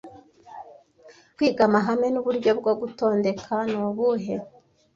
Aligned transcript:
Kwiga 1.35 1.61
amahame 1.67 2.07
nuburyo 2.11 2.51
bwo 2.59 2.73
gutondeka 2.81 3.53
ni 3.69 3.77
ubuhe 3.87 4.35